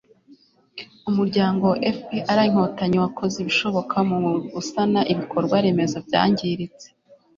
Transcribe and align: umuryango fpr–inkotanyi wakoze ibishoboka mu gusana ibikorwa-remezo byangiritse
umuryango 1.09 1.67
fpr–inkotanyi 1.95 2.97
wakoze 3.03 3.35
ibishoboka 3.39 3.97
mu 4.09 4.19
gusana 4.53 4.99
ibikorwa-remezo 5.11 5.97
byangiritse 6.07 6.87